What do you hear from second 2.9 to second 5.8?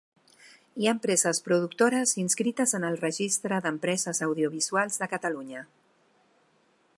Registre d'Empreses Audiovisuals de Catalunya.